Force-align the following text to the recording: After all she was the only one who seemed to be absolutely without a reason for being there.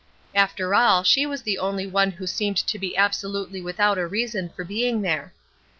After 0.33 0.73
all 0.73 1.03
she 1.03 1.27
was 1.27 1.43
the 1.43 1.59
only 1.59 1.85
one 1.85 2.09
who 2.09 2.25
seemed 2.25 2.57
to 2.57 2.79
be 2.79 2.97
absolutely 2.97 3.61
without 3.61 3.99
a 3.99 4.07
reason 4.07 4.49
for 4.49 4.63
being 4.63 5.03
there. 5.03 5.31